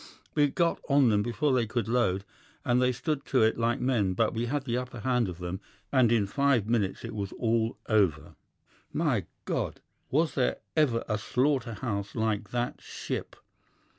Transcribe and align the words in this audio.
We 0.33 0.47
got 0.47 0.79
on 0.89 1.09
them 1.09 1.21
before 1.21 1.53
they 1.53 1.67
could 1.67 1.87
load, 1.87 2.25
and 2.65 2.81
they 2.81 2.91
stood 2.91 3.23
to 3.25 3.43
it 3.43 3.59
like 3.59 3.79
men; 3.79 4.13
but 4.15 4.33
we 4.33 4.47
had 4.47 4.63
the 4.65 4.75
upper 4.75 5.01
hand 5.01 5.29
of 5.29 5.37
them, 5.37 5.59
and 5.91 6.11
in 6.11 6.25
five 6.25 6.67
minutes 6.67 7.05
it 7.05 7.13
was 7.13 7.31
all 7.33 7.77
over. 7.87 8.33
My 8.91 9.27
God! 9.45 9.79
Was 10.09 10.33
there 10.33 10.57
ever 10.75 11.03
a 11.07 11.19
slaughter 11.19 11.73
house 11.73 12.15
like 12.15 12.49
that 12.49 12.81
ship! 12.81 13.35